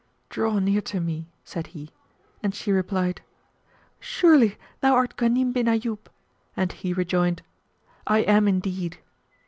"Draw 0.31 0.57
near 0.57 0.81
to 0.81 0.99
me;" 0.99 1.29
said 1.43 1.67
he, 1.77 1.91
and 2.41 2.55
she 2.55 2.71
replied, 2.71 3.21
"Surely 3.99 4.57
thou 4.79 4.95
art 4.95 5.15
Ghanim 5.15 5.53
bin 5.53 5.67
Ayyub?"; 5.67 6.07
and 6.57 6.71
he 6.71 6.91
rejoined 6.91 7.43
"I 8.07 8.21
am 8.21 8.47
indeed!" 8.47 8.97